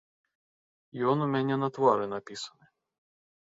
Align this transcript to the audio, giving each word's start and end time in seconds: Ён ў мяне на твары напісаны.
Ён 1.11 1.17
ў 1.25 1.27
мяне 1.33 1.55
на 1.65 1.69
твары 1.77 2.09
напісаны. 2.15 2.65